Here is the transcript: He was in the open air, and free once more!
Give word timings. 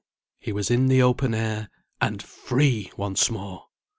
He 0.39 0.51
was 0.51 0.71
in 0.71 0.87
the 0.87 1.03
open 1.03 1.35
air, 1.35 1.69
and 2.01 2.23
free 2.23 2.91
once 2.97 3.29
more! 3.29 3.67